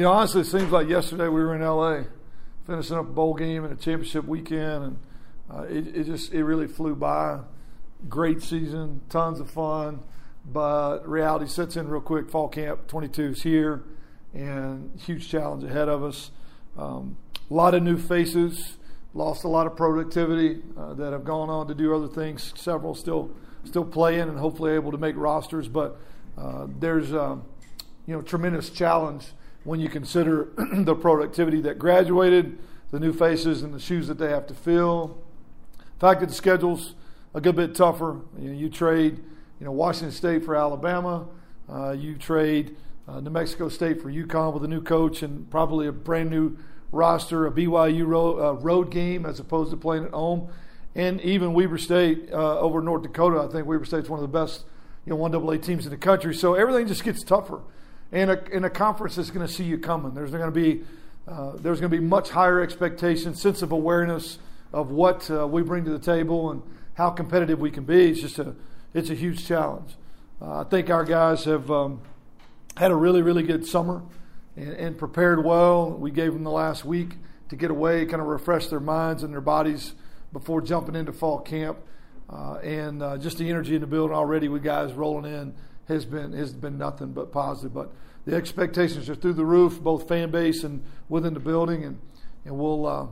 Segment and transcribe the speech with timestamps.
[0.00, 2.04] You know, honestly, it seems like yesterday we were in LA,
[2.66, 4.98] finishing up a bowl game and a championship weekend, and
[5.52, 7.40] uh, it, it just it really flew by.
[8.08, 10.00] Great season, tons of fun,
[10.50, 12.30] but reality sets in real quick.
[12.30, 13.84] Fall camp 22 is here,
[14.32, 16.30] and huge challenge ahead of us.
[16.78, 17.18] Um,
[17.50, 18.78] a lot of new faces,
[19.12, 22.54] lost a lot of productivity uh, that have gone on to do other things.
[22.56, 23.32] Several still
[23.64, 26.00] still playing and hopefully able to make rosters, but
[26.38, 27.44] uh, there's um,
[28.06, 29.26] you know tremendous challenge
[29.64, 32.58] when you consider the productivity that graduated,
[32.90, 35.18] the new faces, and the shoes that they have to fill.
[35.78, 36.94] The fact that the schedule's
[37.34, 38.20] a good bit tougher.
[38.38, 39.18] You, know, you trade,
[39.58, 41.26] you know, Washington State for Alabama.
[41.68, 42.76] Uh, you trade
[43.06, 46.56] uh, New Mexico State for UConn with a new coach and probably a brand new
[46.90, 50.48] roster, a BYU road, uh, road game as opposed to playing at home.
[50.94, 54.38] And even Weber State uh, over North Dakota, I think Weber State's one of the
[54.38, 54.64] best,
[55.06, 56.34] you know, one AA teams in the country.
[56.34, 57.60] So everything just gets tougher
[58.12, 60.14] and a, and a conference that's going to see you coming.
[60.14, 60.82] There's going to be
[61.28, 64.38] uh, there's going to be much higher expectations, sense of awareness
[64.72, 66.62] of what uh, we bring to the table and
[66.94, 68.10] how competitive we can be.
[68.10, 68.54] It's just a
[68.94, 69.94] it's a huge challenge.
[70.40, 72.00] Uh, I think our guys have um,
[72.76, 74.02] had a really really good summer
[74.56, 75.90] and, and, prepared well.
[75.90, 77.10] We gave them the last week
[77.50, 79.94] to get away, kind of refresh their minds and their bodies
[80.32, 81.78] before jumping into fall camp.
[82.28, 85.52] Uh, and uh, just the energy in the building already with guys rolling in
[85.88, 87.74] has been has been nothing but positive.
[87.74, 87.92] But
[88.24, 92.00] the expectations are through the roof, both fan base and within the building, and
[92.44, 93.06] and we'll uh,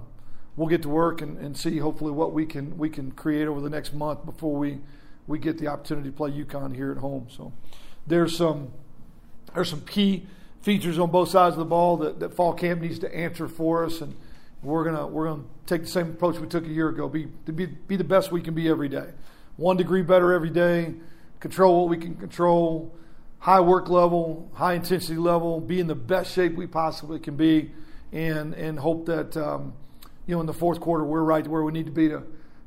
[0.56, 3.60] we'll get to work and, and see hopefully what we can we can create over
[3.60, 4.78] the next month before we
[5.26, 7.28] we get the opportunity to play UConn here at home.
[7.30, 7.52] So
[8.06, 8.72] there's some
[9.54, 10.26] there's some key
[10.62, 13.84] features on both sides of the ball that, that fall camp needs to answer for
[13.84, 14.14] us and
[14.62, 17.08] we're gonna we're gonna take the same approach we took a year ago.
[17.08, 19.10] Be be be the best we can be every day.
[19.56, 20.94] One degree better every day
[21.40, 22.94] control what we can control,
[23.38, 27.72] high work level, high intensity level, be in the best shape we possibly can be,
[28.12, 29.72] and and hope that um,
[30.26, 32.22] you know in the fourth quarter we're right where we need to be to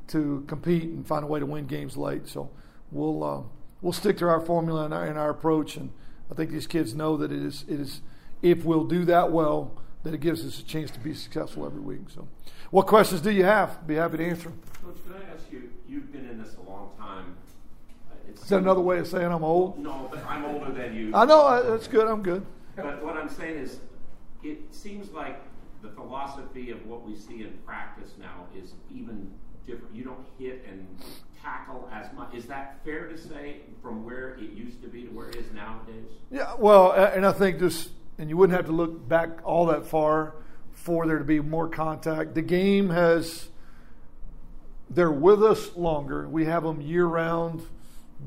[0.08, 2.26] to compete and find a way to win games late.
[2.28, 2.50] So
[2.90, 3.42] we'll uh,
[3.80, 5.90] we'll stick to our formula and our, and our approach, and
[6.30, 8.00] I think these kids know that it is it is
[8.40, 11.80] if we'll do that well that it gives us a chance to be successful every
[11.80, 12.10] week.
[12.12, 12.26] So,
[12.70, 13.86] what questions do you have?
[13.86, 14.52] Be happy to answer.
[14.82, 15.70] Coach, can I ask you?
[15.88, 17.36] You've been in this a long time.
[18.34, 19.78] Is that another way of saying I'm old?
[19.78, 21.12] No, but I'm older than you.
[21.14, 21.46] I know.
[21.46, 22.06] Uh, that's good.
[22.06, 22.44] I'm good.
[22.76, 23.80] But what I'm saying is,
[24.42, 25.40] it seems like
[25.82, 29.30] the philosophy of what we see in practice now is even
[29.66, 29.94] different.
[29.94, 30.86] You don't hit and
[31.42, 32.34] tackle as much.
[32.34, 35.52] Is that fair to say from where it used to be to where it is
[35.52, 36.06] nowadays?
[36.30, 36.54] Yeah.
[36.58, 40.34] Well, and I think this, and you wouldn't have to look back all that far
[40.72, 42.34] for there to be more contact.
[42.34, 43.48] The game has.
[44.90, 46.28] They're with us longer.
[46.28, 47.62] We have them year round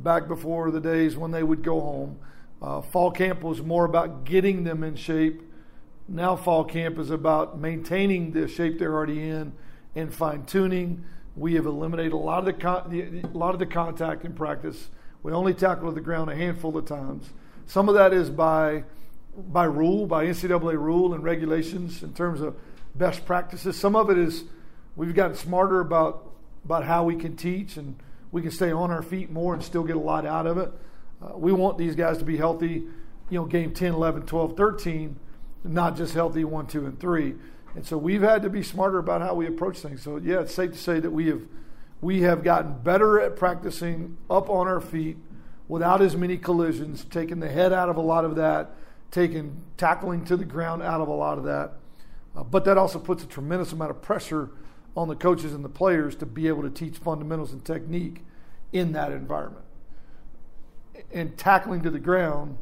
[0.04, 2.20] back before the days when they would go home.
[2.62, 5.42] Uh, fall camp was more about getting them in shape.
[6.08, 9.54] Now, fall camp is about maintaining the shape they're already in
[9.96, 11.04] and fine tuning.
[11.36, 14.90] We have eliminated a lot of the, con- a lot of the contact in practice.
[15.24, 17.30] We only tackle the ground a handful of times.
[17.66, 18.84] Some of that is by
[19.38, 22.56] by rule, by NCAA rule and regulations in terms of
[22.96, 23.78] best practices.
[23.78, 24.46] Some of it is
[24.96, 26.32] we've gotten smarter about
[26.64, 27.96] about how we can teach and
[28.36, 30.70] we can stay on our feet more and still get a lot out of it.
[31.24, 32.84] Uh, we want these guys to be healthy,
[33.30, 35.16] you know, game 10, 11, 12, 13,
[35.64, 37.34] not just healthy 1, 2, and 3.
[37.76, 40.02] And so we've had to be smarter about how we approach things.
[40.02, 41.44] So, yeah, it's safe to say that we have,
[42.02, 45.16] we have gotten better at practicing up on our feet
[45.70, 48.72] without as many collisions, taking the head out of a lot of that,
[49.12, 51.72] taking tackling to the ground out of a lot of that.
[52.36, 54.50] Uh, but that also puts a tremendous amount of pressure
[54.96, 58.24] on the coaches and the players to be able to teach fundamentals and technique
[58.72, 59.66] in that environment.
[61.12, 62.58] And tackling to the ground,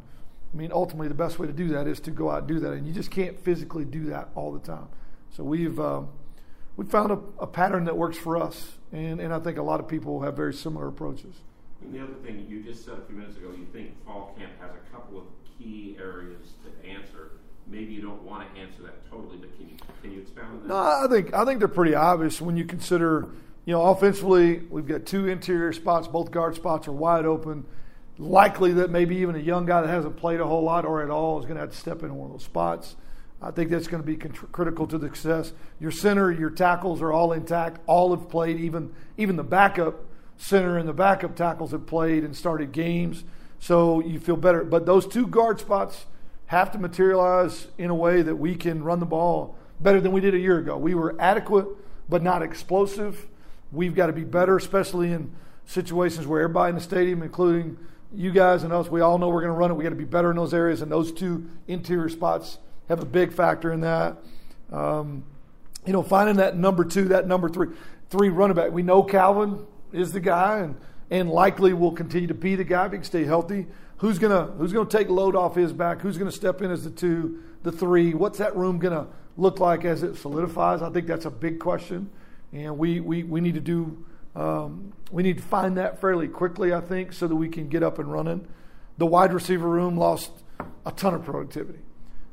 [0.52, 2.60] I mean, ultimately, the best way to do that is to go out and do
[2.60, 4.88] that, and you just can't physically do that all the time.
[5.30, 6.08] So we've um,
[6.76, 9.80] we found a, a, pattern that works for us, and, and I think a lot
[9.80, 11.36] of people have very similar approaches.
[11.82, 14.52] And the other thing you just said a few minutes ago, you think fall camp
[14.60, 15.24] has a couple of
[15.58, 17.32] key areas to answer
[17.66, 20.62] maybe you don't want to answer that totally, but can you can you expound on
[20.62, 20.68] that?
[20.68, 23.28] No, I think I think they're pretty obvious when you consider,
[23.64, 27.64] you know, offensively we've got two interior spots, both guard spots are wide open.
[28.16, 31.10] Likely that maybe even a young guy that hasn't played a whole lot or at
[31.10, 32.94] all is going to have to step into one of those spots.
[33.42, 35.52] I think that's going to be critical to the success.
[35.80, 37.80] Your center, your tackles are all intact.
[37.86, 38.58] All have played.
[38.60, 40.04] Even even the backup
[40.36, 43.24] center and the backup tackles have played and started games.
[43.58, 44.64] So you feel better.
[44.64, 46.06] But those two guard spots
[46.54, 50.20] have to materialize in a way that we can run the ball better than we
[50.20, 50.76] did a year ago.
[50.78, 51.66] We were adequate,
[52.08, 53.26] but not explosive.
[53.72, 55.32] We've got to be better, especially in
[55.66, 57.76] situations where everybody in the stadium, including
[58.14, 59.74] you guys and us, we all know we're going to run it.
[59.74, 62.58] We got to be better in those areas, and those two interior spots
[62.88, 64.16] have a big factor in that.
[64.72, 65.24] Um,
[65.84, 67.68] you know, finding that number two, that number three,
[68.10, 68.70] three running back.
[68.70, 70.76] We know Calvin is the guy, and
[71.10, 73.66] and likely will continue to be the guy if he can stay healthy.
[74.04, 76.02] Who's gonna Who's gonna take load off his back?
[76.02, 78.12] Who's gonna step in as the two, the three?
[78.12, 79.06] What's that room gonna
[79.38, 80.82] look like as it solidifies?
[80.82, 82.10] I think that's a big question,
[82.52, 84.04] and we we, we need to do
[84.36, 86.74] um, we need to find that fairly quickly.
[86.74, 88.46] I think so that we can get up and running.
[88.98, 90.32] The wide receiver room lost
[90.84, 91.80] a ton of productivity.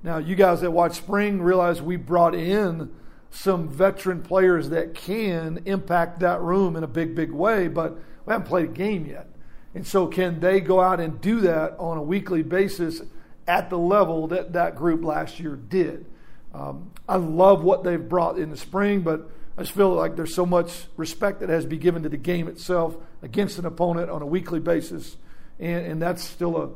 [0.03, 2.91] Now, you guys that watch spring realize we brought in
[3.29, 7.93] some veteran players that can impact that room in a big, big way, but
[8.25, 9.29] we haven't played a game yet.
[9.73, 13.01] And so, can they go out and do that on a weekly basis
[13.47, 16.05] at the level that that group last year did?
[16.53, 20.35] Um, I love what they've brought in the spring, but I just feel like there's
[20.35, 24.09] so much respect that has to be given to the game itself against an opponent
[24.09, 25.17] on a weekly basis,
[25.59, 26.69] and, and that's still a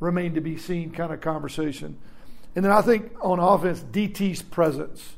[0.00, 1.98] remain to be seen kind of conversation.
[2.56, 5.16] And then I think on offense, DT's presence,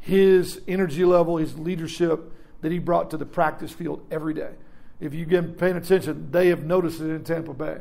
[0.00, 2.32] his energy level, his leadership
[2.62, 4.52] that he brought to the practice field every day.
[5.00, 7.78] If you've been paying attention, they have noticed it in Tampa Bay.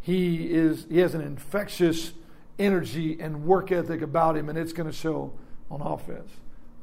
[0.00, 2.12] He is he has an infectious
[2.58, 5.32] energy and work ethic about him, and it's going to show
[5.70, 6.30] on offense.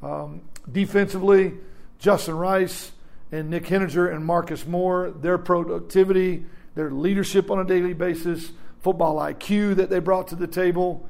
[0.01, 1.53] Um, defensively,
[1.99, 2.91] Justin Rice
[3.31, 6.45] and Nick Heninger and Marcus Moore, their productivity,
[6.75, 11.07] their leadership on a daily basis, football IQ that they brought to the table.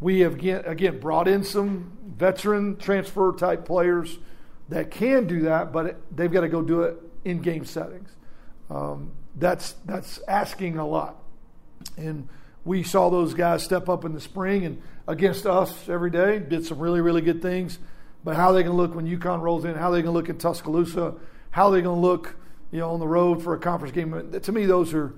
[0.00, 4.18] We have again brought in some veteran transfer type players
[4.68, 8.10] that can do that, but they've got to go do it in game settings.
[8.70, 11.16] Um, that's that's asking a lot,
[11.96, 12.28] and
[12.64, 16.38] we saw those guys step up in the spring and against us every day.
[16.38, 17.78] Did some really really good things,
[18.24, 19.74] but how they to look when UConn rolls in?
[19.74, 21.14] How they to look in Tuscaloosa?
[21.50, 22.36] How they to look,
[22.70, 24.32] you know, on the road for a conference game?
[24.40, 25.14] To me, those are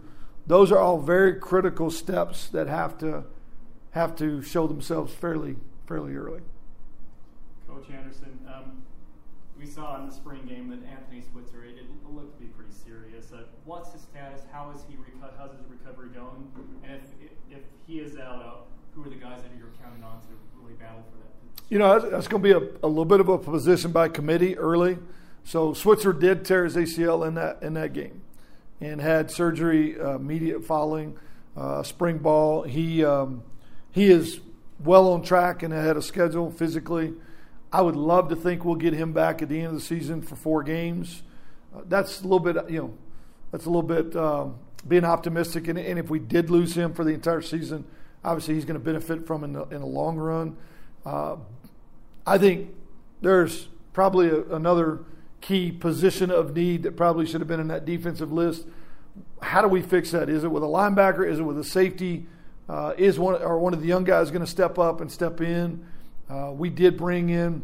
[0.47, 3.25] those are all very critical steps that have to
[3.91, 5.56] have to show themselves fairly
[5.87, 6.41] fairly early.
[7.69, 8.83] Coach Anderson, um,
[9.59, 11.77] we saw in the spring game that Anthony Switzer it,
[12.09, 13.33] looked to be pretty serious.
[13.33, 14.43] Uh, what's his status?
[14.53, 14.97] How is he?
[14.97, 16.51] Reco- how's his recovery going?
[16.85, 18.55] And if if, if he is out, uh,
[18.95, 20.29] who are the guys that you're counting on to
[20.61, 21.31] really battle for that?
[21.71, 24.09] You know, that's, that's going to be a, a little bit of a position by
[24.09, 24.99] committee early.
[25.45, 28.23] So Switzer did tear his ACL in that in that game
[28.81, 31.19] and had surgery uh, immediate following
[31.56, 32.62] uh, spring ball.
[32.62, 33.43] He um,
[33.93, 34.41] he is
[34.83, 37.12] well on track and ahead of schedule physically.
[37.75, 40.23] I would love to think we'll get him back at the end of the season
[40.23, 41.25] for four games.
[41.75, 42.94] Uh, that's a little bit, you know,
[43.50, 44.55] that's a little bit um,
[44.87, 45.67] being optimistic.
[45.67, 47.85] And, and, if we did lose him for the entire season,
[48.25, 50.56] obviously he's going to benefit from in the, in the long run.
[51.05, 51.35] Uh,
[52.25, 52.73] I think
[53.23, 55.00] there's probably a, another
[55.41, 58.67] key position of need that probably should have been in that defensive list.
[59.43, 60.29] How do we fix that?
[60.29, 61.29] Is it with a linebacker?
[61.29, 62.27] Is it with a safety?
[62.69, 65.41] Uh, is one or one of the young guys going to step up and step
[65.41, 65.85] in?
[66.29, 67.62] Uh, we did bring in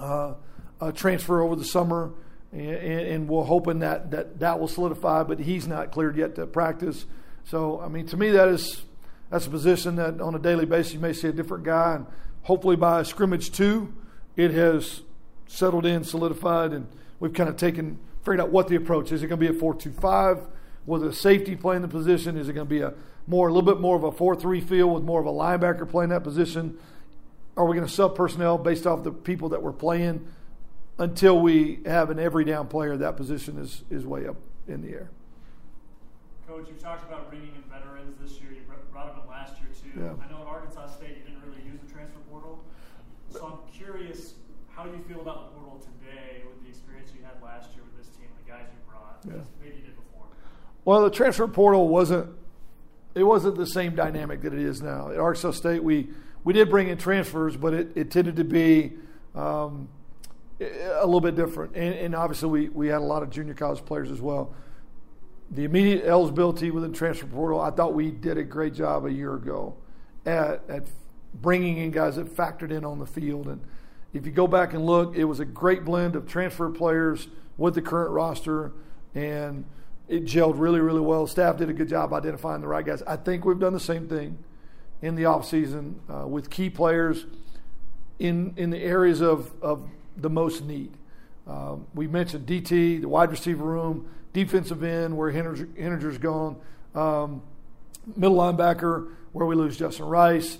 [0.00, 0.34] uh,
[0.80, 2.12] a transfer over the summer,
[2.52, 5.22] and, and, we're hoping that, that that will solidify.
[5.22, 7.06] But he's not cleared yet to practice.
[7.44, 8.82] So I mean, to me, that is
[9.30, 12.06] that's a position that on a daily basis you may see a different guy, and
[12.42, 13.92] hopefully by scrimmage two,
[14.36, 15.02] it has
[15.46, 16.86] settled in, solidified, and
[17.20, 19.22] we've kind of taken, figured out what the approach is.
[19.22, 20.46] It going to be a 4 2 5
[20.86, 22.36] with a safety playing the position?
[22.36, 22.94] Is it going to be a
[23.26, 25.88] more, a little bit more of a 4 3 feel with more of a linebacker
[25.88, 26.78] playing that position?
[27.56, 30.26] Are we going to sub personnel based off the people that we're playing
[30.98, 32.96] until we have an every down player?
[32.96, 35.10] That position is, is way up in the air.
[36.48, 38.50] Coach, you talked about bringing in veterans this year.
[38.50, 40.00] You brought them in last year, too.
[40.00, 40.24] Yeah.
[40.24, 42.62] I know at Arkansas State you didn't really use the transfer portal.
[43.30, 44.34] So I'm curious,
[44.70, 47.84] how do you feel about the portal today with the experience you had last year
[47.84, 49.44] with this team, the guys you brought, yeah.
[49.62, 50.26] maybe you did before?
[50.84, 52.34] Well, the transfer portal wasn't
[53.14, 55.10] it wasn't the same dynamic that it is now.
[55.10, 56.08] At Arkansas State, we
[56.44, 58.92] we did bring in transfers, but it, it tended to be
[59.34, 59.88] um,
[60.60, 61.74] a little bit different.
[61.74, 64.54] And, and, obviously, we, we had a lot of junior college players as well.
[65.50, 69.34] The immediate eligibility within transfer portal, I thought we did a great job a year
[69.34, 69.74] ago
[70.26, 70.84] at, at
[71.34, 73.48] bringing in guys that factored in on the field.
[73.48, 73.60] And
[74.12, 77.74] if you go back and look, it was a great blend of transfer players with
[77.74, 78.72] the current roster,
[79.14, 79.64] and
[80.08, 81.26] it gelled really, really well.
[81.26, 83.02] Staff did a good job identifying the right guys.
[83.02, 84.38] I think we've done the same thing
[85.04, 87.26] in the offseason uh, with key players
[88.18, 90.90] in, in the areas of, of the most need.
[91.46, 96.56] Um, we mentioned DT, the wide receiver room, defensive end, where Heninger's gone,
[96.94, 97.42] um,
[98.16, 100.56] middle linebacker, where we lose Justin Rice.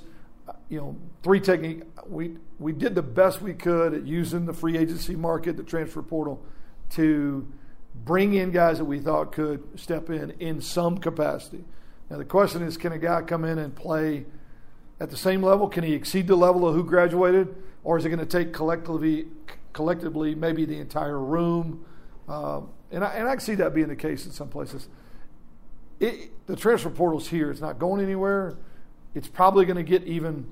[0.69, 1.83] You know, three technique.
[2.07, 6.03] We we did the best we could at using the free agency market, the transfer
[6.03, 6.45] portal,
[6.91, 7.51] to
[7.95, 11.65] bring in guys that we thought could step in in some capacity.
[12.11, 14.27] Now, the question is can a guy come in and play
[15.01, 15.69] at the same level?
[15.69, 17.55] Can he exceed the level of who graduated?
[17.83, 19.27] Or is it going to take collectively,
[19.73, 21.85] collectively maybe the entire room?
[22.29, 24.89] Um, and, I, and I can see that being the case in some places.
[26.01, 27.51] It, the transfer portal's here.
[27.51, 28.57] It's not going anywhere.
[29.15, 30.51] It's probably going to get even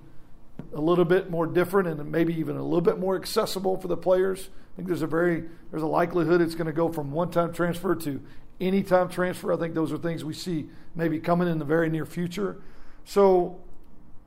[0.74, 3.96] a little bit more different and maybe even a little bit more accessible for the
[3.96, 4.50] players.
[4.72, 7.94] I think there's a very there's a likelihood it's going to go from one-time transfer
[7.96, 8.22] to
[8.60, 9.52] anytime transfer.
[9.52, 12.60] I think those are things we see maybe coming in the very near future.
[13.04, 13.60] So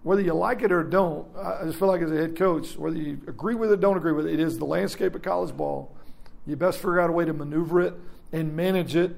[0.04, 2.98] whether you like it or don't, I just feel like as a head coach, whether
[2.98, 5.56] you agree with it, or don't agree with it, it is the landscape of college
[5.56, 5.96] ball.
[6.46, 7.94] You best figure out a way to maneuver it
[8.32, 9.16] and manage it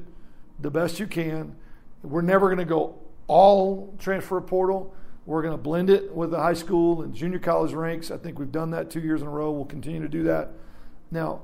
[0.59, 1.55] the best you can.
[2.03, 4.93] We're never going to go all transfer portal.
[5.25, 8.11] We're going to blend it with the high school and junior college ranks.
[8.11, 9.51] I think we've done that two years in a row.
[9.51, 10.51] We'll continue to do that.
[11.11, 11.41] Now,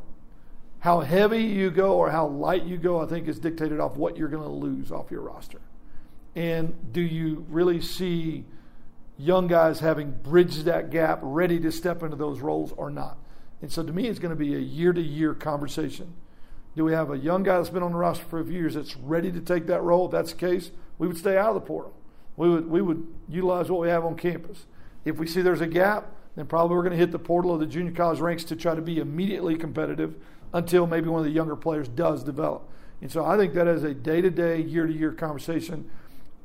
[0.83, 4.17] how heavy you go or how light you go, I think, is dictated off what
[4.17, 5.61] you're going to lose off your roster.
[6.35, 8.43] And do you really see
[9.17, 13.17] young guys having bridged that gap, ready to step into those roles or not?
[13.61, 16.15] And so to me, it's going to be a year to year conversation.
[16.75, 18.73] Do we have a young guy that's been on the roster for a few years
[18.73, 20.07] that's ready to take that role?
[20.07, 21.93] If that's the case, we would stay out of the portal.
[22.35, 24.65] We would, we would utilize what we have on campus.
[25.05, 27.61] If we see there's a gap, then probably we're going to hit the portal of
[27.61, 30.15] the junior college ranks to try to be immediately competitive
[30.53, 32.69] until maybe one of the younger players does develop.
[33.01, 35.89] And so I think that is a day to day, year to year conversation.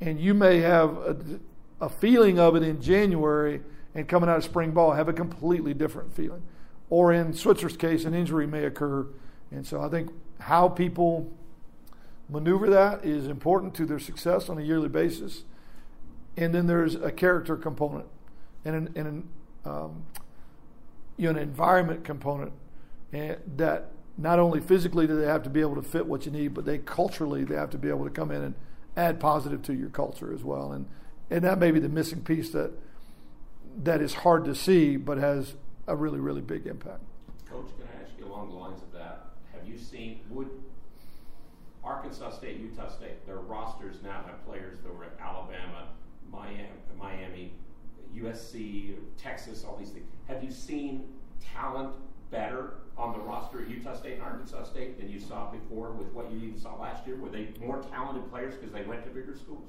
[0.01, 1.17] And you may have a,
[1.81, 3.61] a feeling of it in January
[3.95, 6.41] and coming out of spring ball have a completely different feeling
[6.89, 9.05] or in Switzer's case, an injury may occur.
[9.51, 11.31] And so I think how people
[12.29, 15.43] maneuver that is important to their success on a yearly basis.
[16.37, 18.07] And then there's a character component
[18.65, 19.29] and an, and an,
[19.65, 20.03] um,
[21.17, 22.53] you know, an environment component
[23.11, 26.31] and that not only physically do they have to be able to fit what you
[26.31, 28.55] need, but they culturally they have to be able to come in and
[28.97, 30.71] add positive to your culture as well.
[30.71, 30.85] And
[31.29, 32.71] and that may be the missing piece that
[33.83, 35.53] that is hard to see, but has
[35.87, 37.01] a really, really big impact.
[37.49, 39.27] Coach, can I ask you along the lines of that?
[39.53, 40.49] Have you seen, would
[41.83, 45.87] Arkansas State, Utah State, their rosters now have players that were at Alabama,
[46.31, 47.53] Miami, Miami,
[48.15, 50.05] USC, Texas, all these things.
[50.27, 51.05] Have you seen
[51.55, 51.93] talent
[52.31, 56.11] better on the roster at Utah State and Arkansas State than you saw before with
[56.13, 57.15] what you even saw last year?
[57.15, 59.63] Were they more talented players because they went to bigger schools?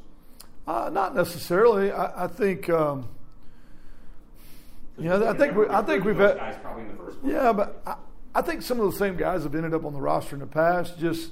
[0.67, 1.93] Uh, not necessarily.
[1.93, 2.69] I, I think.
[2.69, 3.09] Um,
[4.99, 6.37] yeah, I think we, I think we've had.
[6.37, 7.19] guys probably in the first.
[7.25, 7.97] Yeah, but I,
[8.35, 10.47] I think some of the same guys have ended up on the roster in the
[10.47, 11.31] past, just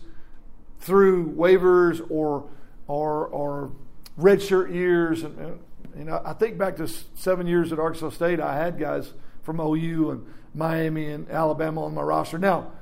[0.80, 2.48] through waivers or
[2.86, 3.72] or or
[4.18, 5.22] redshirt years.
[5.22, 5.60] And, and
[5.96, 9.12] you know, I think back to seven years at Arkansas State, I had guys
[9.42, 12.38] from OU and Miami and Alabama on my roster.
[12.38, 12.72] Now,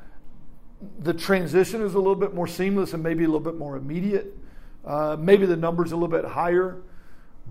[0.99, 4.37] the transition is a little bit more seamless and maybe a little bit more immediate.
[4.85, 6.82] Uh, maybe the numbers a little bit higher.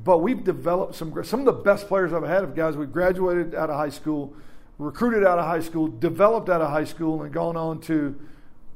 [0.03, 3.55] But we've developed some some of the best players I've had of guys we graduated
[3.55, 4.33] out of high school,
[4.77, 8.19] recruited out of high school, developed out of high school, and gone on to,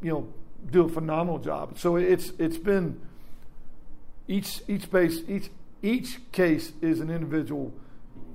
[0.01, 0.33] you know,
[0.71, 1.77] do a phenomenal job.
[1.77, 3.01] So it's it's been
[4.27, 5.49] each each base each
[5.81, 7.73] each case is an individual.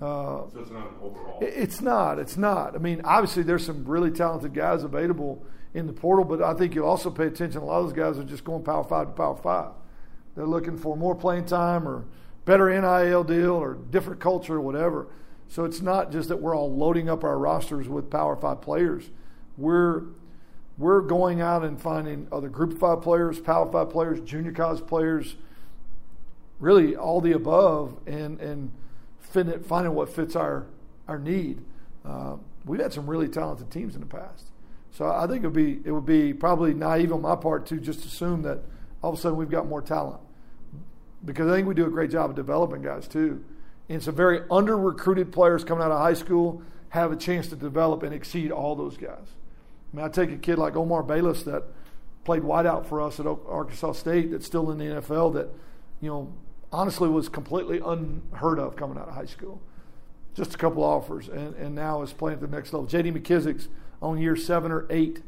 [0.01, 1.39] Uh, so it's not overall.
[1.41, 2.19] It's not.
[2.19, 2.75] It's not.
[2.75, 6.75] I mean, obviously there's some really talented guys available in the portal, but I think
[6.75, 7.61] you'll also pay attention.
[7.61, 9.73] A lot of those guys are just going Power Five to Power Five.
[10.35, 12.05] They're looking for more playing time or
[12.45, 15.09] better NIL deal or different culture or whatever.
[15.49, 19.11] So it's not just that we're all loading up our rosters with Power Five players.
[19.57, 20.03] We're
[20.77, 25.37] we're going out and finding other Group Five players, Power Five players, junior college players,
[26.59, 28.73] really all the above, and and
[29.31, 30.67] finding what fits our
[31.09, 31.63] our need.
[32.05, 34.47] Uh, we've had some really talented teams in the past,
[34.91, 37.79] so I think it would be it would be probably naive on my part to
[37.79, 38.61] just assume that
[39.03, 40.21] all of a sudden we've got more talent
[41.25, 43.45] because I think we do a great job of developing guys too.
[43.89, 47.57] And some very under recruited players coming out of high school have a chance to
[47.57, 49.27] develop and exceed all those guys.
[49.93, 51.65] I mean, I take a kid like Omar Bayless that
[52.25, 55.49] played wideout for us at Arkansas State that's still in the NFL that,
[56.01, 56.33] you know,
[56.75, 59.63] honestly was completely unheard of coming out of high school.
[60.35, 62.87] Just a couple offers, and, and now is playing at the next level.
[62.89, 63.13] J.D.
[63.13, 63.69] McKissic's
[64.03, 65.23] on year seven or eight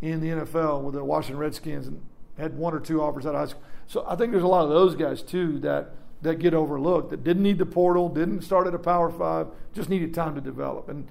[0.00, 2.00] in the NFL with the Washington Redskins and
[2.38, 3.62] had one or two offers out of high school.
[3.88, 5.90] So I think there's a lot of those guys too that
[6.22, 9.90] that get overlooked that didn't need the portal, didn't start at a Power Five, just
[9.90, 10.88] needed time to develop.
[10.88, 11.06] And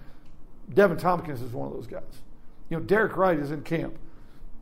[0.73, 2.21] Deven Thompkins is one of those guys.
[2.69, 3.95] You know, Derek Wright is in camp.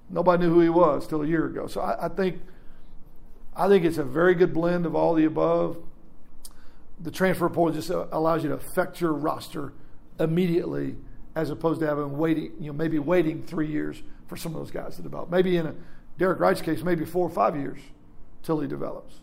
[0.10, 1.68] Nobody knew who he was till a year ago.
[1.68, 2.42] So I, I think
[3.56, 5.78] I think it's a very good blend of all the above.
[7.00, 9.74] The transfer portal just allows you to affect your roster
[10.20, 10.96] immediately,
[11.36, 14.72] as opposed to having waiting, you know, maybe waiting three years for some of those
[14.72, 15.30] guys to develop.
[15.30, 15.76] Maybe in a
[16.18, 17.80] Derek Wright's case, maybe four or five years
[18.44, 19.16] till he develops.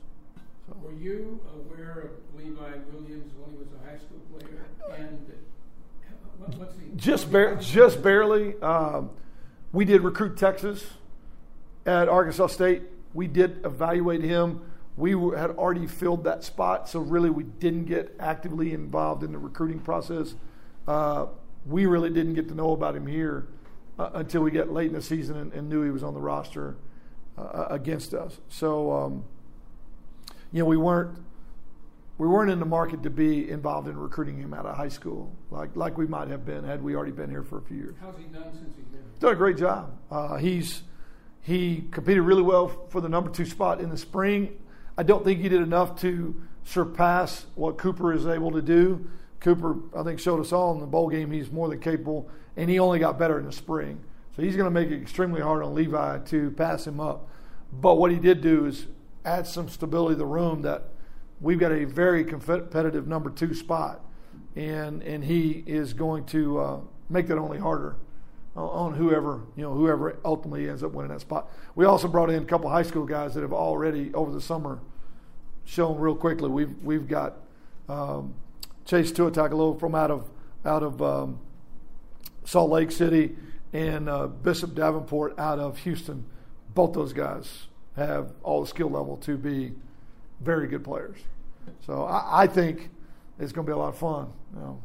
[0.67, 0.77] So.
[0.83, 4.67] Were you aware of Levi Williams when he was a high school player?
[4.99, 5.33] And
[6.39, 6.87] what, what's he?
[6.97, 8.61] Just, bar- just barely.
[8.61, 9.11] Um,
[9.73, 10.85] we did recruit Texas
[11.87, 12.83] at Arkansas State.
[13.15, 14.61] We did evaluate him.
[14.97, 19.33] We were, had already filled that spot, so really we didn't get actively involved in
[19.33, 20.35] the recruiting process.
[20.87, 21.27] Uh,
[21.67, 23.47] we really didn't get to know about him here
[23.99, 26.21] uh, until we got late in the season and, and knew he was on the
[26.21, 26.77] roster
[27.37, 28.39] uh, against us.
[28.49, 29.25] So, um,
[30.53, 31.19] you know, we weren't
[32.17, 35.33] we weren't in the market to be involved in recruiting him out of high school
[35.53, 37.95] like like we might have been had we already been here for a few years.
[38.01, 39.03] How's he done since he's been?
[39.21, 39.97] Done a great job.
[40.11, 40.83] Uh, he's
[41.49, 44.59] he competed really well for the number two spot in the spring.
[44.99, 49.09] I don't think he did enough to surpass what Cooper is able to do.
[49.41, 52.29] Cooper, I think, showed us all in the bowl game he's more than capable,
[52.59, 53.99] and he only got better in the spring.
[54.37, 57.31] So he's going to make it extremely hard on Levi to pass him up.
[57.73, 58.87] But what he did do is
[59.25, 60.91] add some stability to the room that
[61.41, 64.05] we've got a very competitive number two spot,
[64.55, 67.97] and and he is going to uh, make that only harder
[68.67, 71.51] on whoever you know whoever ultimately ends up winning that spot.
[71.75, 74.81] We also brought in a couple high school guys that have already over the summer
[75.65, 76.49] shown real quickly.
[76.49, 77.35] We've we've got
[77.89, 78.35] um,
[78.85, 80.29] Chase Tuatakalo from out of
[80.65, 81.39] out of um,
[82.45, 83.37] Salt Lake City
[83.73, 86.25] and uh, Bishop Davenport out of Houston.
[86.75, 89.73] Both those guys have all the skill level to be
[90.41, 91.19] very good players.
[91.85, 92.91] So I, I think
[93.39, 94.33] it's going to be a lot of fun.
[94.55, 94.83] You know,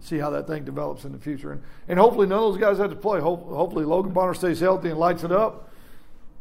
[0.00, 2.78] see how that thing develops in the future, and and hopefully none of those guys
[2.78, 3.20] have to play.
[3.20, 5.70] hopefully Logan Bonner stays healthy and lights it up.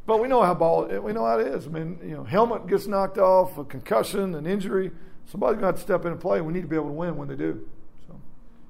[0.06, 1.66] But we know how ball we know how it is.
[1.66, 4.92] I mean, you know, helmet gets knocked off, a concussion, an injury.
[5.26, 6.42] Somebody's going to have to step in and play.
[6.42, 7.66] We need to be able to win when they do.
[8.08, 8.20] So.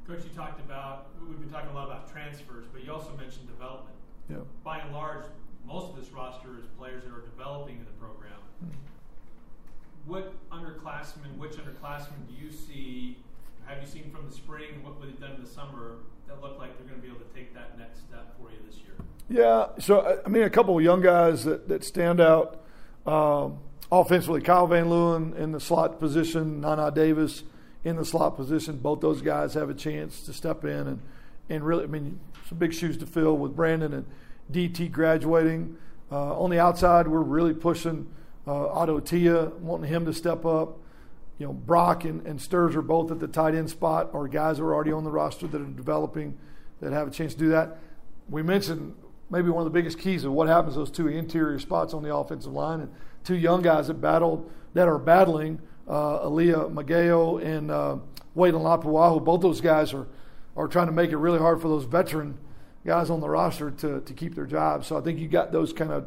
[0.07, 3.47] Coach, you talked about we've been talking a lot about transfers, but you also mentioned
[3.47, 3.95] development.
[4.29, 4.37] Yeah.
[4.63, 5.25] By and large,
[5.65, 8.37] most of this roster is players that are developing in the program.
[8.63, 10.11] Mm-hmm.
[10.11, 13.17] What underclassmen, which underclassmen do you see?
[13.65, 15.95] Have you seen from the spring what they've done in the summer
[16.27, 18.57] that look like they're going to be able to take that next step for you
[18.65, 18.93] this year?
[19.29, 22.63] Yeah, so I mean, a couple of young guys that, that stand out
[23.05, 23.59] um,
[23.91, 24.41] offensively.
[24.41, 27.43] Kyle Van Leeuwen in the slot position, Nana Davis
[27.83, 28.77] in the slot position.
[28.77, 31.01] Both those guys have a chance to step in and,
[31.49, 34.05] and really, I mean, some big shoes to fill with Brandon and
[34.51, 35.77] DT graduating.
[36.11, 38.07] Uh, on the outside, we're really pushing
[38.45, 40.77] uh, Otto Tia, wanting him to step up.
[41.43, 44.59] You know, Brock and, and Sturz are both at the tight end spot, or guys
[44.59, 46.37] who are already on the roster that are developing
[46.79, 47.79] that have a chance to do that.
[48.29, 48.95] We mentioned
[49.29, 52.15] maybe one of the biggest keys of what happens those two interior spots on the
[52.15, 52.89] offensive line and
[53.25, 57.97] two young guys that battled that are battling uh, Aaliyah Mageo and uh,
[58.37, 59.21] Waylon Lapuahu.
[59.21, 60.07] Both those guys are
[60.55, 62.37] are trying to make it really hard for those veteran
[62.85, 64.87] guys on the roster to to keep their jobs.
[64.87, 66.05] So I think you got those kind of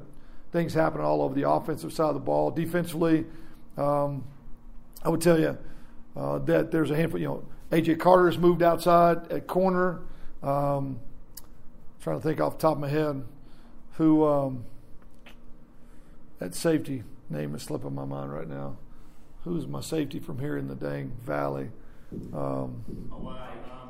[0.50, 2.50] things happening all over the offensive side of the ball.
[2.50, 3.26] Defensively,
[3.76, 4.24] um,
[5.06, 5.56] I would tell you
[6.16, 7.20] uh, that there's a handful.
[7.20, 10.00] You know, AJ Carter has moved outside at corner.
[10.42, 10.98] Um,
[12.00, 13.24] trying to think off the top of my head
[13.92, 14.64] who um,
[16.40, 18.78] that safety name is slipping my mind right now.
[19.44, 21.70] Who's my safety from here in the dang valley?
[22.34, 23.38] Um, oh, uh,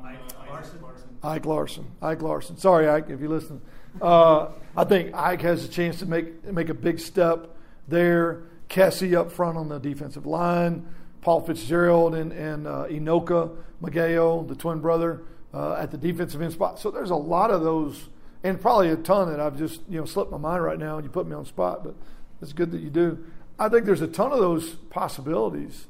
[0.03, 0.79] Ike Larsen.
[1.23, 1.91] Ike Larsen.
[2.01, 2.57] Ike Larsen.
[2.57, 3.61] Sorry, Ike, if you listen.
[3.99, 7.55] Uh, I think Ike has a chance to make make a big step
[7.87, 8.43] there.
[8.69, 10.87] Kessie up front on the defensive line.
[11.27, 16.53] Paul Fitzgerald and, and uh, Enoka Mageo, the twin brother, uh, at the defensive end
[16.53, 16.79] spot.
[16.79, 18.07] So there's a lot of those,
[18.45, 20.95] and probably a ton that I've just you know slipped my mind right now.
[20.95, 21.95] And you put me on spot, but
[22.41, 23.25] it's good that you do.
[23.59, 25.87] I think there's a ton of those possibilities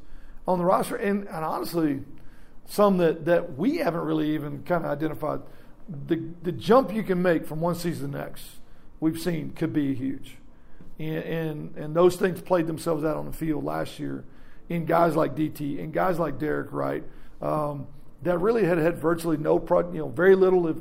[0.48, 2.02] on the roster, and, and honestly,
[2.66, 5.42] some that, that we haven't really even kind of identified.
[6.08, 8.44] The, the jump you can make from one season to the next,
[9.00, 10.38] we've seen could be huge.
[10.98, 14.24] And, and, and those things played themselves out on the field last year
[14.70, 17.04] in guys like DT and guys like Derek Wright
[17.42, 17.88] um,
[18.24, 20.78] that really had had virtually no, pro, you know, very little, if,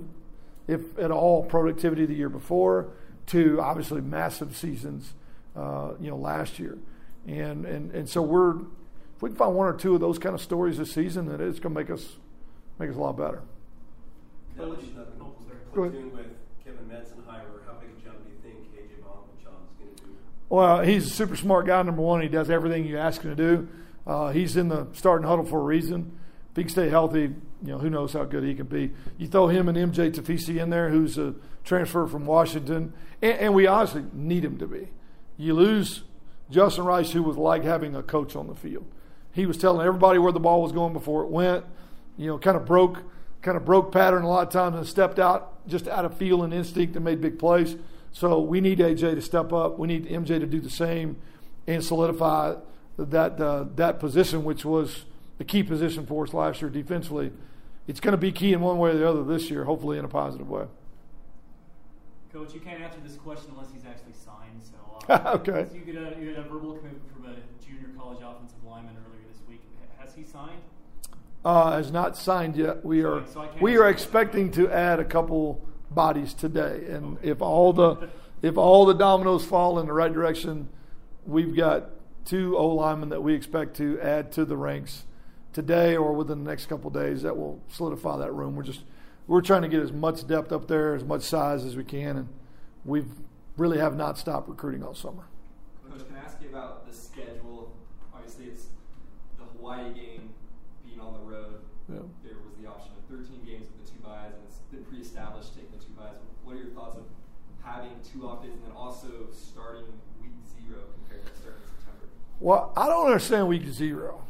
[0.66, 2.88] if at all, productivity the year before
[3.26, 5.14] to obviously massive seasons,
[5.54, 6.78] uh, you know, last year.
[7.26, 10.34] And, and, and so we're, if we can find one or two of those kind
[10.34, 12.16] of stories this season, then it's going to make us
[12.78, 13.42] make us a lot better.
[14.56, 14.80] Coach,
[15.72, 16.26] platoon with
[16.64, 20.16] Kevin Meitzenheimer, how big a jump do you think AJ Vongphachanh is going to do?
[20.48, 21.82] Well, he's a super smart guy.
[21.82, 23.68] Number one, he does everything you ask him to do.
[24.06, 26.18] Uh, he's in the starting huddle for a reason.
[26.50, 28.92] If he can stay healthy, you know who knows how good he can be.
[29.18, 33.54] You throw him and MJ Tafisi in there, who's a transfer from Washington, and, and
[33.54, 34.88] we honestly need him to be.
[35.36, 36.04] You lose
[36.50, 38.86] Justin Rice, who was like having a coach on the field
[39.36, 41.62] he was telling everybody where the ball was going before it went.
[42.16, 43.02] You know, kind of broke,
[43.42, 46.42] kind of broke pattern a lot of times and stepped out just out of feel
[46.42, 47.76] and instinct and made big plays.
[48.16, 49.78] So we need AJ to step up.
[49.78, 51.18] We need MJ to do the same
[51.66, 52.54] and solidify
[52.96, 55.04] that uh, that position, which was
[55.36, 57.30] the key position for us last year defensively.
[57.86, 60.06] It's going to be key in one way or the other this year, hopefully in
[60.06, 60.64] a positive way.
[62.32, 64.62] Coach, you can't answer this question unless he's actually signed.
[64.62, 65.66] So uh, okay.
[65.74, 69.28] You get a you get a verbal commitment from a junior college offensive lineman earlier
[69.30, 69.60] this week.
[69.98, 70.62] Has he signed?
[71.44, 72.82] Uh, has not signed yet.
[72.82, 75.60] We are so we are expecting to add a couple
[75.96, 78.08] bodies today, and if all the
[78.42, 80.68] if all the dominoes fall in the right direction,
[81.26, 81.90] we've got
[82.24, 85.06] two O linemen that we expect to add to the ranks
[85.52, 88.54] today or within the next couple days that will solidify that room.
[88.54, 88.82] We're just
[89.26, 92.16] we're trying to get as much depth up there, as much size as we can,
[92.16, 92.28] and
[92.84, 93.10] we've
[93.56, 95.24] really have not stopped recruiting all summer.
[95.90, 97.74] Coach, can I ask you about the schedule?
[98.14, 98.66] Obviously, it's
[99.38, 100.30] the Hawaii game
[100.86, 101.60] being on the road.
[101.88, 102.06] Yeah.
[102.22, 105.54] There was the option of 13 games with the two byes, and it's been pre-established
[105.54, 106.14] taking the two byes.
[106.44, 107.04] What are your thoughts of
[107.62, 109.84] having two off days and then also starting
[110.20, 112.06] week zero compared to starting September?
[112.40, 114.22] Well, I don't understand week zero.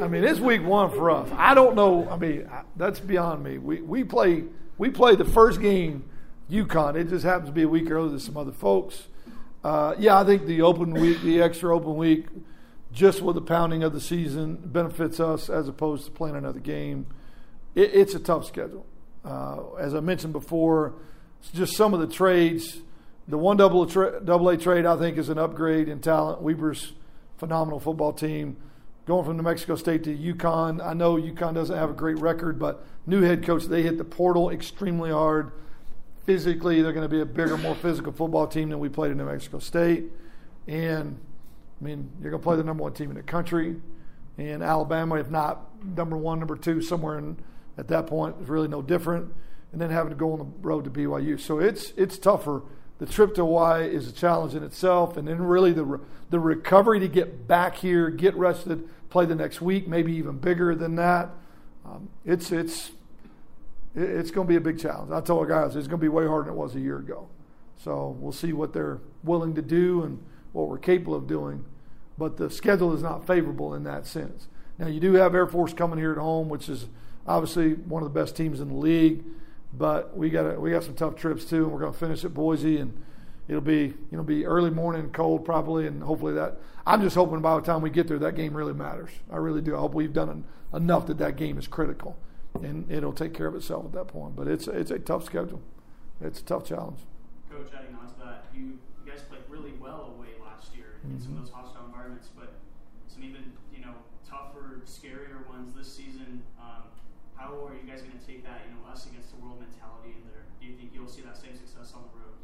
[0.00, 1.28] I mean, it's week one for us.
[1.36, 2.08] I don't know.
[2.08, 3.58] I mean, that's beyond me.
[3.58, 4.44] We we play
[4.78, 6.04] we play the first game,
[6.50, 6.94] UConn.
[6.96, 9.08] It just happens to be a week earlier than some other folks.
[9.62, 12.26] Uh, yeah, I think the open week, the extra open week,
[12.92, 17.06] just with the pounding of the season, benefits us as opposed to playing another game.
[17.74, 18.86] It, it's a tough schedule.
[19.24, 20.94] Uh, as I mentioned before,
[21.52, 22.78] just some of the trades.
[23.28, 26.40] The one double A, double A trade, I think, is an upgrade in talent.
[26.40, 26.94] Weber's
[27.36, 28.56] phenomenal football team
[29.04, 30.84] going from New Mexico State to UConn.
[30.84, 34.04] I know UConn doesn't have a great record, but new head coach, they hit the
[34.04, 35.52] portal extremely hard.
[36.24, 39.18] Physically, they're going to be a bigger, more physical football team than we played in
[39.18, 40.04] New Mexico State.
[40.66, 41.18] And,
[41.80, 43.76] I mean, you're going to play the number one team in the country.
[44.38, 47.36] And Alabama, if not number one, number two, somewhere in,
[47.76, 49.32] at that point, is really no different.
[49.72, 51.38] And then having to go on the road to BYU.
[51.38, 52.62] So it's, it's tougher
[52.98, 57.00] the trip to Hawaii is a challenge in itself, and then really the the recovery
[57.00, 61.30] to get back here, get rested, play the next week, maybe even bigger than that.
[61.84, 62.90] Um, it's it's
[63.94, 65.10] it's going to be a big challenge.
[65.10, 67.28] I told guys it's going to be way harder than it was a year ago.
[67.82, 71.64] So we'll see what they're willing to do and what we're capable of doing.
[72.16, 74.48] But the schedule is not favorable in that sense.
[74.78, 76.86] Now you do have Air Force coming here at home, which is
[77.26, 79.24] obviously one of the best teams in the league.
[79.72, 82.34] But we got we got some tough trips too, and we're going to finish at
[82.34, 83.04] Boise and
[83.48, 86.58] it'll be you know be early morning, cold probably, and hopefully that.
[86.86, 89.10] I'm just hoping by the time we get there, that game really matters.
[89.30, 89.76] I really do.
[89.76, 92.16] I hope we've done enough that that game is critical,
[92.62, 94.36] and it'll take care of itself at that point.
[94.36, 95.60] But it's it's a tough schedule.
[96.20, 97.00] It's a tough challenge.
[97.50, 101.16] Coach, adding on to that, you, you guys played really well away last year mm-hmm.
[101.16, 102.54] in some of those hostile environments, but
[103.08, 103.94] some even you know
[104.28, 106.42] tougher, scarier ones this season.
[106.60, 106.84] Um,
[107.36, 110.10] how are you guys going to take that, you know, us against the world mentality
[110.18, 110.42] in there?
[110.58, 112.34] Do you think you'll see that same success on the road?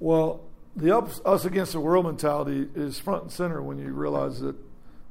[0.00, 0.40] Well,
[0.76, 4.54] the us against the world mentality is front and center when you realize that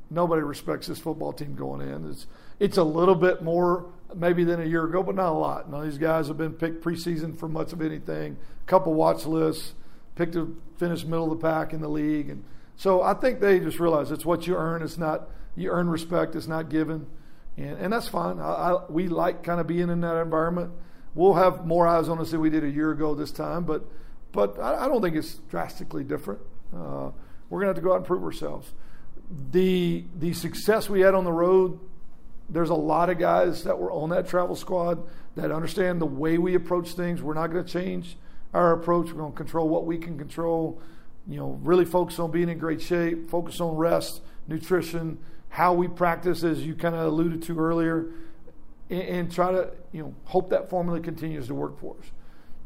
[0.10, 2.10] nobody respects this football team going in.
[2.10, 2.28] It's
[2.60, 5.65] it's a little bit more maybe than a year ago, but not a lot.
[5.71, 8.38] Of these guys have been picked preseason for much of anything.
[8.63, 9.73] A couple watch lists,
[10.15, 12.43] picked to finish middle of the pack in the league, and
[12.78, 14.82] so I think they just realize it's what you earn.
[14.82, 16.36] It's not you earn respect.
[16.36, 17.08] It's not given,
[17.58, 18.39] and and that's fine.
[18.39, 20.71] I, I, we like kind of being in that environment.
[21.13, 23.84] We'll have more eyes on us than we did a year ago this time, but
[24.38, 26.39] but I, I don't think it's drastically different.
[26.71, 27.10] Uh,
[27.50, 28.71] we're going to have to go out and prove ourselves.
[29.52, 31.80] The, the success we had on the road,
[32.47, 35.02] there's a lot of guys that were on that travel squad
[35.38, 37.19] that understand the way we approach things.
[37.19, 38.15] We're not going to change
[38.54, 39.08] our approach.
[39.08, 40.80] We're going to control what we can control.
[41.28, 45.17] You know, really focus on being in great shape, focus on rest, nutrition,
[45.50, 48.12] how we practice, as you kind of alluded to earlier,
[48.91, 52.12] and, and try to you know hope that formula continues to work for us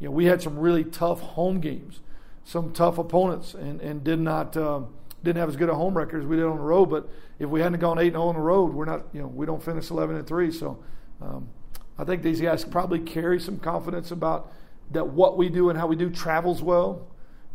[0.02, 2.00] you know, we had some really tough home games,
[2.42, 6.22] some tough opponents, and, and did not um, didn't have as good a home record
[6.22, 6.86] as we did on the road.
[6.86, 9.28] But if we hadn't gone eight and zero on the road, we're not you know
[9.28, 10.50] we don't finish eleven and three.
[10.50, 10.82] So
[11.20, 11.48] um,
[11.96, 14.50] I think these guys probably carry some confidence about
[14.90, 17.06] that what we do and how we do travels well,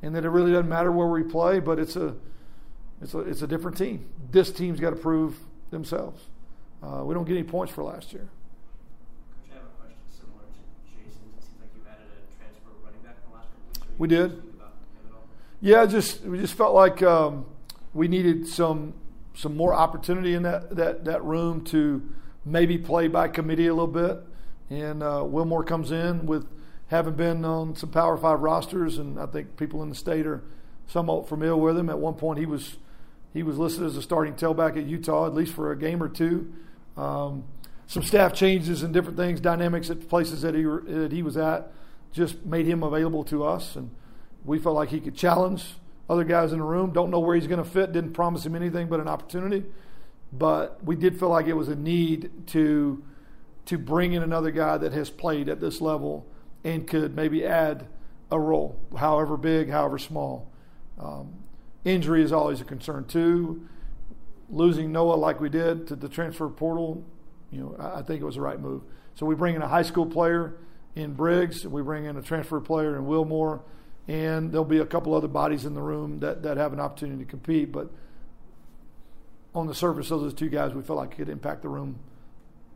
[0.01, 2.15] and that it really doesn't matter where we play, but it's a
[3.01, 4.07] it's a it's a different team.
[4.31, 5.38] This team's got to prove
[5.69, 6.21] themselves.
[6.81, 8.29] Uh, we don't get any points for last year.
[13.97, 14.43] We did.
[15.60, 17.45] Yeah, just we just felt like um,
[17.93, 18.93] we needed some
[19.33, 22.07] some more opportunity in that, that that room to
[22.45, 24.19] maybe play by committee a little bit.
[24.69, 26.45] And uh, Wilmore comes in with
[26.88, 30.43] having been on some Power Five rosters, and I think people in the state are
[30.86, 31.89] somewhat familiar with him.
[31.89, 32.77] At one point, he was
[33.33, 36.10] he was listed as a starting tailback at Utah, at least for a game or
[36.10, 36.53] two.
[36.95, 37.45] Um,
[37.88, 41.71] some staff changes and different things, dynamics at places that he that he was at
[42.17, 43.91] just made him available to us, and
[44.43, 45.75] we felt like he could challenge
[46.10, 46.91] other guys in the room.
[46.91, 47.93] Don't know where he's going to fit.
[47.93, 49.63] Didn't promise him anything but an opportunity.
[50.34, 53.03] But we did feel like it was a need to
[53.65, 56.25] to bring in another guy that has played at this level
[56.63, 57.86] and could maybe add
[58.32, 60.49] a role, however big, however small.
[60.97, 61.34] Um,
[61.84, 63.67] injury is always a concern too.
[64.49, 67.03] Losing Noah like we did to the transfer portal,
[67.51, 68.84] you know, I, I think it was the right move.
[69.15, 70.56] So we bring in a high school player
[70.97, 73.62] in Briggs, we bring in a transfer player in Wilmore,
[74.07, 77.23] and there'll be a couple other bodies in the room that, that have an opportunity
[77.23, 77.71] to compete.
[77.71, 77.89] But
[79.53, 81.99] on the surface, those are two guys we felt like could impact the room,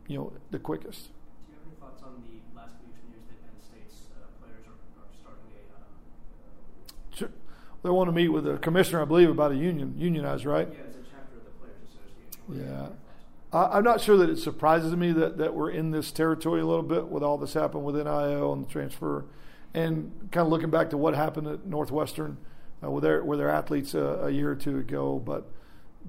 [0.06, 1.06] you know, the quickest.
[1.06, 1.10] Do
[1.48, 5.02] you have any thoughts on the last and years that Penn State's uh, players are,
[5.02, 5.74] are starting a?
[5.74, 7.30] Uh, Sure.
[7.82, 10.68] They want to meet with the commissioner, I believe, about a union, unionized, right?
[10.70, 12.70] yeah, it's a chapter of the Players Association.
[12.70, 12.86] Yeah.
[13.52, 16.66] I, I'm not sure that it surprises me that, that we're in this territory a
[16.66, 19.24] little bit with all this happened with NIL and the transfer,
[19.74, 22.38] and kind of looking back to what happened at Northwestern
[22.82, 25.46] uh, with their with their athletes uh, a year or two ago, but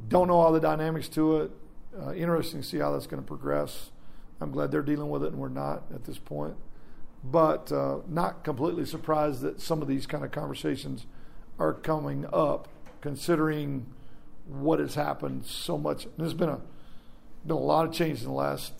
[0.07, 1.51] don't know all the dynamics to it.
[1.99, 3.91] Uh, interesting to see how that's going to progress.
[4.41, 6.55] I'm glad they're dealing with it and we're not at this point,
[7.23, 11.05] but uh, not completely surprised that some of these kind of conversations
[11.59, 12.67] are coming up,
[12.99, 13.85] considering
[14.47, 16.07] what has happened so much.
[16.17, 16.61] There's been a
[17.45, 18.73] been a lot of change in the last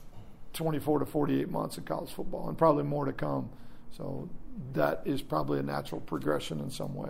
[0.54, 3.50] 24 to 48 months in college football, and probably more to come.
[3.92, 4.30] So
[4.74, 7.10] that is probably a natural progression in some way.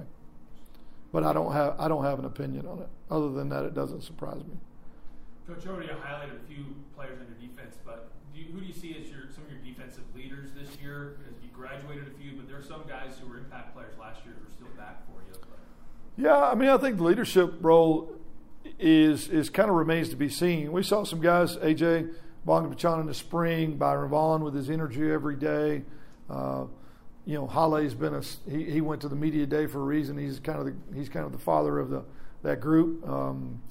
[1.11, 2.89] But I don't have I don't have an opinion on it.
[3.11, 4.57] Other than that, it doesn't surprise me.
[5.45, 8.65] Coach, you already highlighted a few players on your defense, but do you, who do
[8.65, 11.17] you see as your some of your defensive leaders this year?
[11.29, 14.25] As you graduated a few, but there are some guys who were impact players last
[14.25, 15.37] year who are still back for you.
[15.41, 15.59] But.
[16.17, 18.15] Yeah, I mean, I think the leadership role
[18.79, 20.71] is is kind of remains to be seen.
[20.71, 22.13] We saw some guys, AJ
[22.47, 25.83] Vongphachanh in the spring, Byron Vaughn with his energy every day.
[26.29, 26.65] Uh,
[27.25, 30.17] you know, Hale's been a he, he went to the media day for a reason.
[30.17, 32.03] He's kind of the he's kind of the father of the
[32.43, 33.07] that group.
[33.07, 33.61] Um,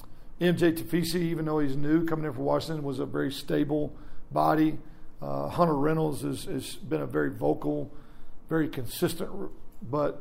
[0.40, 3.94] MJ Tafisi, even though he's new coming in for Washington, was a very stable
[4.30, 4.78] body.
[5.20, 7.92] Uh, Hunter Reynolds has, has been a very vocal,
[8.48, 9.30] very consistent.
[9.82, 10.20] But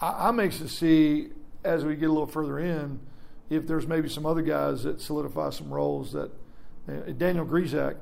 [0.00, 1.28] I, I'm anxious to see
[1.62, 2.98] as we get a little further in
[3.50, 6.30] if there's maybe some other guys that solidify some roles that
[6.88, 7.96] uh, Daniel Grzesiak,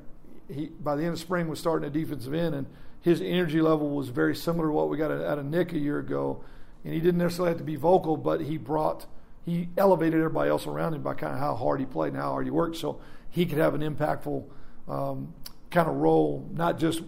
[0.53, 2.67] he by the end of spring was starting a defensive end and
[3.03, 6.01] his energy level was very similar to what we got out of Nick a year
[6.01, 6.43] ago,
[6.85, 9.07] and he didn't necessarily have to be vocal, but he brought
[9.45, 12.31] he elevated everybody else around him by kind of how hard he played and how
[12.31, 14.45] hard he worked, so he could have an impactful
[14.89, 15.33] um,
[15.71, 17.03] kind of role, not just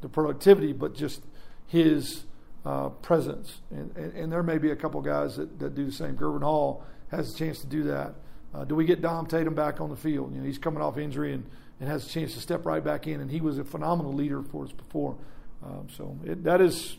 [0.00, 1.22] the productivity, but just
[1.68, 2.24] his
[2.66, 3.60] uh, presence.
[3.70, 6.16] And, and, and, there may be a couple guys that, that do the same.
[6.16, 8.14] Gurvan Hall has a chance to do that.
[8.54, 10.34] Uh, do we get Dom Tatum back on the field?
[10.34, 11.44] You know, he's coming off injury and,
[11.78, 14.42] and has a chance to step right back in, and he was a phenomenal leader
[14.42, 15.16] for us before.
[15.64, 16.96] Um, so it, that is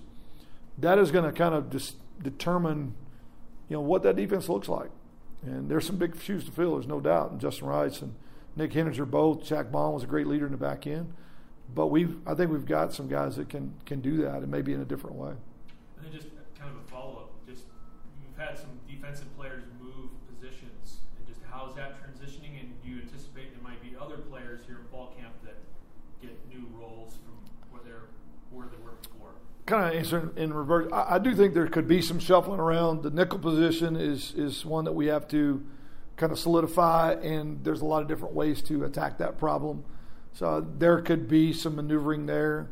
[0.77, 2.95] that is going to kind of just determine,
[3.69, 4.89] you know, what that defense looks like.
[5.43, 6.73] And there's some big shoes to fill.
[6.73, 7.31] There's no doubt.
[7.31, 8.13] And Justin Rice and
[8.55, 9.43] Nick Heninger both.
[9.43, 11.13] Shaq Bond was a great leader in the back end.
[11.73, 14.73] But we've, I think we've got some guys that can can do that, and maybe
[14.73, 15.31] in a different way.
[15.97, 16.27] And then just
[16.59, 17.31] kind of a follow up.
[17.47, 17.63] Just
[18.21, 22.59] you've had some defensive players move positions, and just how is that transitioning?
[22.59, 25.55] And do you anticipate there might be other players here in fall camp that
[26.21, 27.39] get new roles from
[27.71, 28.11] where they're
[28.51, 29.31] where they were before?
[29.71, 30.91] Kind of answering in reverse.
[30.91, 33.03] I, I do think there could be some shuffling around.
[33.03, 35.65] The nickel position is is one that we have to
[36.17, 39.85] kind of solidify, and there's a lot of different ways to attack that problem.
[40.33, 42.67] So there could be some maneuvering there.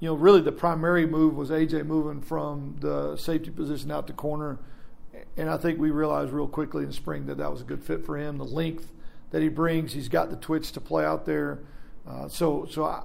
[0.00, 4.12] You know, really the primary move was AJ moving from the safety position out to
[4.12, 4.58] corner,
[5.38, 8.04] and I think we realized real quickly in spring that that was a good fit
[8.04, 8.36] for him.
[8.36, 8.92] The length
[9.30, 11.60] that he brings, he's got the twitch to play out there.
[12.06, 13.04] Uh, so, so I,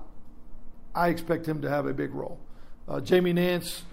[0.93, 2.37] I expect him to have a big role.
[2.89, 3.83] Uh, Jamie Nance,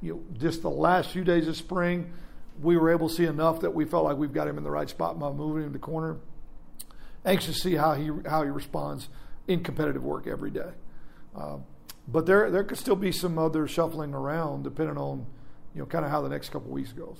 [0.00, 2.12] you know, just the last few days of spring,
[2.62, 4.70] we were able to see enough that we felt like we've got him in the
[4.70, 6.16] right spot by moving him to corner.
[7.24, 9.08] Anxious to see how he how he responds
[9.48, 10.70] in competitive work every day.
[11.34, 11.58] Uh,
[12.06, 15.26] but there there could still be some other shuffling around depending on
[15.74, 17.18] you know kind of how the next couple weeks goes.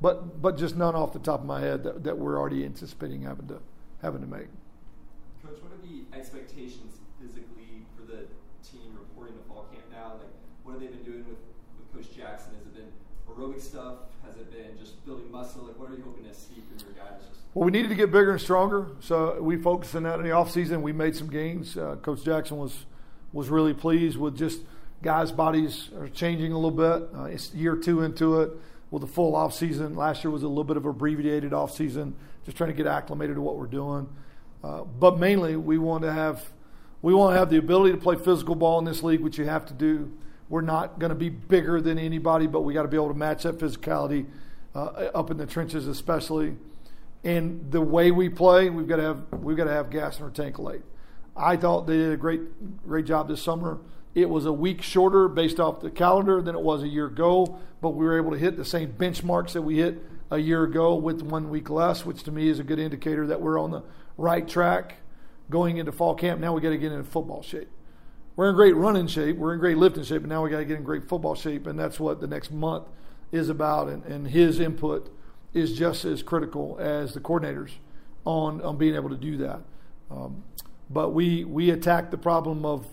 [0.00, 3.22] But but just none off the top of my head that, that we're already anticipating
[3.22, 3.60] having to
[4.00, 4.48] having to make.
[5.44, 8.24] Coach, what are the expectations physically for the
[8.66, 10.14] team reporting to fall camp now?
[10.18, 10.32] Like,
[10.66, 11.38] what have they been doing with,
[11.78, 12.50] with Coach Jackson?
[12.58, 12.90] Has it been
[13.30, 13.94] aerobic stuff?
[14.24, 15.62] Has it been just building muscle?
[15.62, 17.22] Like, what are you hoping to see from your guys?
[17.54, 20.32] Well, we needed to get bigger and stronger, so we focused on that in the
[20.32, 20.82] offseason.
[20.82, 21.76] We made some gains.
[21.76, 22.84] Uh, Coach Jackson was
[23.32, 24.60] was really pleased with just
[25.02, 27.08] guys' bodies are changing a little bit.
[27.16, 28.50] Uh, it's year two into it
[28.90, 29.94] with a full off season.
[29.94, 33.36] Last year was a little bit of abbreviated off season, just trying to get acclimated
[33.36, 34.08] to what we're doing.
[34.64, 36.50] Uh, but mainly, we want to have
[37.02, 39.44] we want to have the ability to play physical ball in this league, which you
[39.44, 40.10] have to do.
[40.48, 43.18] We're not going to be bigger than anybody, but we got to be able to
[43.18, 44.26] match that physicality
[44.74, 46.56] uh, up in the trenches, especially.
[47.24, 50.24] And the way we play, we've got to have we've got to have gas in
[50.24, 50.82] our tank late.
[51.36, 53.78] I thought they did a great great job this summer.
[54.14, 57.58] It was a week shorter based off the calendar than it was a year ago,
[57.82, 60.94] but we were able to hit the same benchmarks that we hit a year ago
[60.94, 63.82] with one week less, which to me is a good indicator that we're on the
[64.16, 64.96] right track
[65.50, 66.40] going into fall camp.
[66.40, 67.68] Now we got to get into football shape.
[68.36, 70.64] We're in great running shape, we're in great lifting shape, but now we got to
[70.66, 72.84] get in great football shape, and that's what the next month
[73.32, 73.88] is about.
[73.88, 75.10] And, and his input
[75.54, 77.70] is just as critical as the coordinators
[78.26, 79.60] on on being able to do that.
[80.10, 80.44] Um,
[80.90, 82.86] but we we attacked the problem of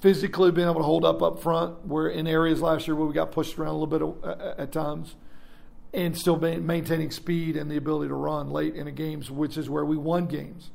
[0.00, 1.84] physically being able to hold up up front.
[1.86, 5.16] We're in areas last year where we got pushed around a little bit at times,
[5.92, 9.68] and still maintaining speed and the ability to run late in the games, which is
[9.68, 10.70] where we won games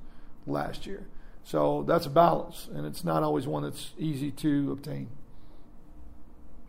[0.46, 1.08] last year.
[1.44, 5.10] So that's a balance, and it's not always one that's easy to obtain.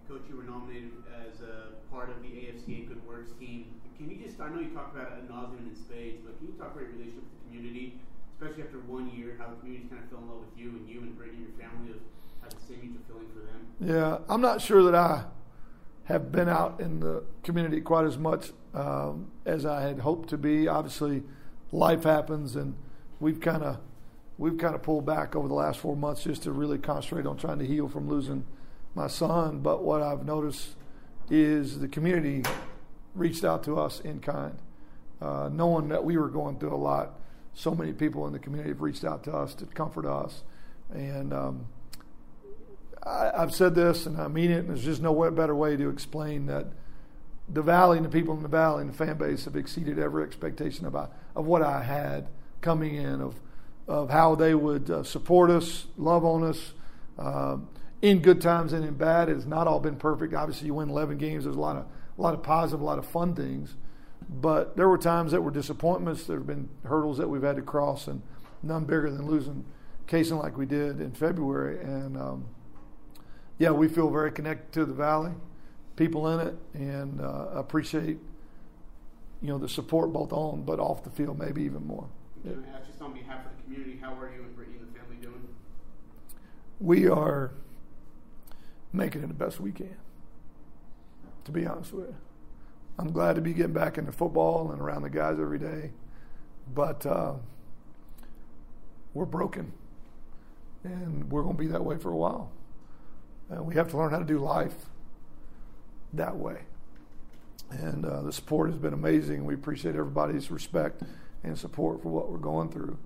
[0.09, 3.67] Coach, you were nominated as a part of the AFCA Good Works team.
[3.97, 6.55] Can you just, I know you talked about it nauseum in spades, but can you
[6.55, 8.01] talk about your relationship with the community,
[8.35, 10.89] especially after one year, how the community's kind of fell in love with you and
[10.89, 12.03] you and Brittany and your family have
[12.43, 13.63] had the same mutual feeling for them?
[13.79, 15.25] Yeah, I'm not sure that I
[16.05, 20.37] have been out in the community quite as much um, as I had hoped to
[20.37, 20.67] be.
[20.69, 21.23] Obviously,
[21.71, 22.75] life happens, and
[23.21, 23.79] we've kind of
[24.39, 27.37] we've kind of pulled back over the last four months just to really concentrate on
[27.37, 28.45] trying to heal from losing
[28.95, 29.61] my son.
[29.61, 30.71] But what I've noticed
[31.31, 32.43] is the community
[33.15, 34.59] reached out to us in kind,
[35.21, 37.19] uh, knowing that we were going through a lot.
[37.55, 40.43] So many people in the community have reached out to us to comfort us,
[40.93, 41.67] and um,
[43.05, 44.59] I, have said this and I mean it.
[44.59, 46.67] And there's just no better way to explain that
[47.49, 50.25] the valley and the people in the valley and the fan base have exceeded every
[50.25, 52.27] expectation about of what I had
[52.61, 53.39] coming in of
[53.87, 56.73] of how they would uh, support us, love on us,
[57.19, 57.57] uh,
[58.03, 59.29] in good times and in bad.
[59.29, 60.35] It's not all been perfect.
[60.35, 61.45] Obviously, you win 11 games.
[61.45, 63.75] There's a lot of a lot of positive, a lot of fun things,
[64.29, 66.25] but there were times that were disappointments.
[66.25, 68.23] There have been hurdles that we've had to cross, and
[68.63, 69.65] none bigger than losing
[70.07, 71.81] Cason like we did in February.
[71.81, 72.45] And um,
[73.59, 75.33] yeah, we feel very connected to the valley,
[75.97, 78.19] people in it, and uh, appreciate
[79.43, 82.07] you know the support both on but off the field, maybe even more.
[82.45, 82.53] Yeah.
[83.65, 85.49] Community, how are you and Brittany and the family doing?
[86.81, 87.53] We are
[88.93, 89.97] making it the best we can.
[91.45, 92.17] To be honest with you,
[92.99, 95.91] I'm glad to be getting back into football and around the guys every day,
[96.75, 97.35] but uh,
[99.13, 99.73] we're broken,
[100.85, 102.51] and we're going to be that way for a while.
[103.51, 104.75] And we have to learn how to do life
[106.15, 106.61] that way.
[107.71, 109.45] And uh, the support has been amazing.
[109.45, 111.03] We appreciate everybody's respect
[111.43, 112.97] and support for what we're going through.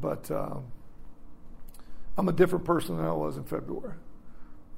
[0.00, 0.64] But um,
[2.16, 3.94] I'm a different person than I was in February.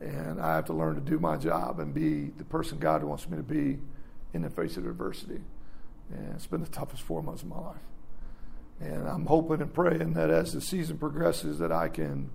[0.01, 3.29] And I have to learn to do my job and be the person God wants
[3.29, 3.79] me to be
[4.35, 5.41] in the face of adversity.
[6.11, 7.77] And it's been the toughest four months of my life.
[8.81, 12.31] And I'm hoping and praying that as the season progresses that I can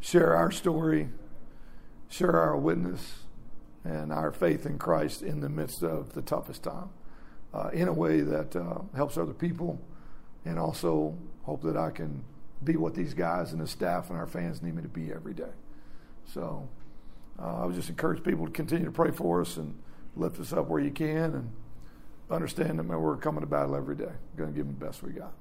[0.00, 1.08] share our story,
[2.10, 3.20] share our witness,
[3.84, 6.90] and our faith in Christ in the midst of the toughest time
[7.54, 9.80] uh, in a way that uh, helps other people
[10.44, 12.24] and also hope that I can
[12.64, 15.34] be what these guys and the staff and our fans need me to be every
[15.34, 15.50] day.
[16.32, 16.68] So
[17.40, 19.76] uh, I would just encourage people to continue to pray for us and
[20.16, 21.50] lift us up where you can and
[22.30, 24.04] understand that man, we're coming to battle every day.
[24.04, 25.32] We're going to give them the best we got.